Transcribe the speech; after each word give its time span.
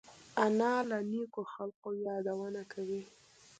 انا 0.45 0.73
له 0.89 0.97
نیکو 1.11 1.41
خلقو 1.53 1.89
یادونه 2.07 2.61
کوي 2.73 3.01